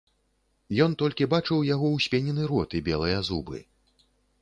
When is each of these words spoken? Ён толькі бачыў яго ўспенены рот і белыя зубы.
Ён 0.85 0.95
толькі 1.01 1.27
бачыў 1.35 1.63
яго 1.73 1.93
ўспенены 1.99 2.51
рот 2.55 2.69
і 2.81 2.85
белыя 2.91 3.25
зубы. 3.33 3.57